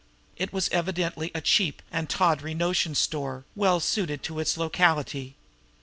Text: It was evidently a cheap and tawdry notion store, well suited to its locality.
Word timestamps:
It 0.35 0.51
was 0.51 0.67
evidently 0.69 1.29
a 1.35 1.41
cheap 1.41 1.83
and 1.91 2.09
tawdry 2.09 2.55
notion 2.55 2.95
store, 2.95 3.45
well 3.55 3.79
suited 3.79 4.23
to 4.23 4.39
its 4.39 4.57
locality. 4.57 5.35